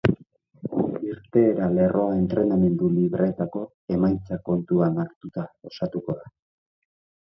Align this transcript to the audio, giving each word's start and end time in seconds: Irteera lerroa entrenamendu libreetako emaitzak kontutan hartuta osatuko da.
Irteera 1.09 1.67
lerroa 1.75 2.17
entrenamendu 2.23 2.91
libreetako 2.97 3.65
emaitzak 3.99 4.45
kontutan 4.51 5.03
hartuta 5.07 5.49
osatuko 5.73 6.23
da. 6.23 6.31